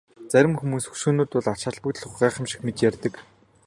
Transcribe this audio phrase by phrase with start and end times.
[0.31, 3.13] Зарим хүмүүс хөшөөнүүд бол ач холбогдолгүй гайхамшиг мэт ярьдаг.